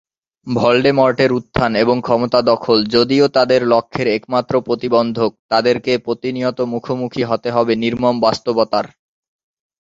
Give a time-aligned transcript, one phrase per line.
[0.47, 7.73] ভলডেমর্টের উত্থান এবং ক্ষমতা দখল যদিও তাদের লক্ষ্যের একমাত্র প্রতিবন্ধক, তাদেরকে প্রতিনিয়ত মুখোমুখি হতে হবে
[7.75, 8.85] নির্মম বাস্তবতার।